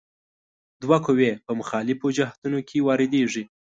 [0.83, 3.43] دوه قوې په مخالفو جهتونو کې واردیږي.